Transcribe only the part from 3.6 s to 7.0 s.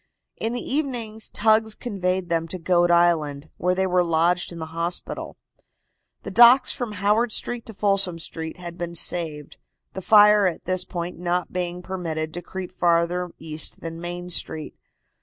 they were lodged in the hospital. The docks from